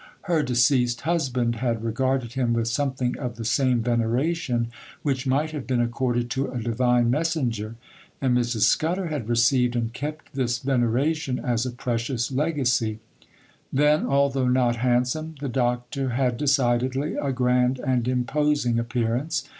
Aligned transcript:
Her 0.21 0.41
deceased 0.41 1.01
husband 1.01 1.57
had 1.57 1.83
regarded 1.83 2.33
him 2.33 2.53
with 2.53 2.67
something 2.67 3.15
of 3.19 3.35
the 3.35 3.45
same 3.45 3.83
veneration 3.83 4.69
which 5.03 5.27
might 5.27 5.51
have 5.51 5.67
been 5.67 5.79
accorded 5.79 6.31
to 6.31 6.49
a 6.51 6.59
divine 6.59 7.11
messenger, 7.11 7.75
and 8.19 8.35
Mrs. 8.35 8.61
Scudder 8.61 9.09
had 9.09 9.29
received 9.29 9.75
and 9.75 9.93
kept 9.93 10.33
this 10.33 10.57
veneration 10.57 11.37
as 11.37 11.67
a 11.67 11.71
precious 11.71 12.31
legacy. 12.31 12.97
Then, 13.71 14.07
although 14.07 14.47
not 14.47 14.77
handsome, 14.77 15.35
the 15.39 15.49
Doctor 15.49 16.09
had 16.09 16.35
decidedly 16.35 17.13
a 17.13 17.31
grand 17.31 17.77
and 17.77 18.07
imposing 18.07 18.79
appearance. 18.79 19.43